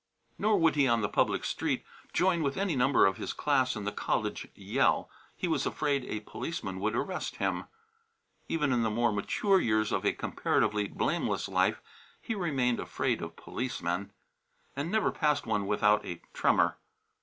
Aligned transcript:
Nor 0.39 0.57
would 0.57 0.73
he, 0.73 0.87
on 0.87 1.01
the 1.01 1.07
public 1.09 1.45
street, 1.45 1.83
join 2.11 2.41
with 2.41 2.57
any 2.57 2.75
number 2.75 3.05
of 3.05 3.17
his 3.17 3.33
class 3.33 3.75
in 3.75 3.83
the 3.83 3.91
college 3.91 4.47
yell. 4.55 5.11
He 5.37 5.47
was 5.47 5.67
afraid 5.67 6.05
a 6.05 6.21
policeman 6.21 6.79
would 6.79 6.95
arrest 6.95 7.35
him. 7.35 7.65
Even 8.47 8.73
in 8.73 8.81
the 8.81 8.89
more 8.89 9.11
mature 9.11 9.59
years 9.59 9.91
of 9.91 10.03
a 10.03 10.11
comparatively 10.13 10.87
blameless 10.87 11.47
life 11.47 11.83
he 12.19 12.33
remained 12.33 12.79
afraid 12.79 13.21
of 13.21 13.35
policemen, 13.35 14.11
and 14.75 14.91
never 14.91 15.11
passed 15.11 15.45
one 15.45 15.67
without 15.67 16.03
a 16.03 16.19
tremor. 16.33 16.77